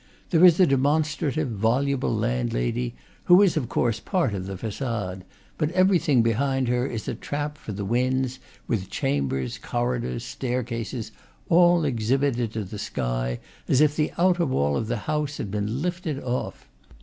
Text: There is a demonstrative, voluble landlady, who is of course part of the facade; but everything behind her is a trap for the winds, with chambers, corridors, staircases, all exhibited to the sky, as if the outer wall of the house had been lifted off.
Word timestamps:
There 0.31 0.43
is 0.43 0.59
a 0.59 0.65
demonstrative, 0.65 1.47
voluble 1.51 2.11
landlady, 2.15 2.95
who 3.25 3.43
is 3.43 3.55
of 3.55 3.69
course 3.69 3.99
part 3.99 4.33
of 4.33 4.47
the 4.47 4.57
facade; 4.57 5.23
but 5.59 5.69
everything 5.73 6.23
behind 6.23 6.67
her 6.69 6.87
is 6.87 7.07
a 7.07 7.13
trap 7.13 7.55
for 7.55 7.71
the 7.71 7.85
winds, 7.85 8.39
with 8.67 8.89
chambers, 8.89 9.59
corridors, 9.59 10.23
staircases, 10.23 11.11
all 11.49 11.85
exhibited 11.85 12.51
to 12.53 12.63
the 12.63 12.79
sky, 12.79 13.39
as 13.67 13.79
if 13.79 13.95
the 13.95 14.11
outer 14.17 14.47
wall 14.47 14.75
of 14.75 14.87
the 14.87 14.97
house 15.05 15.37
had 15.37 15.51
been 15.51 15.83
lifted 15.83 16.19
off. 16.23 16.67